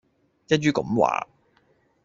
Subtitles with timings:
[0.47, 1.27] 一於咁話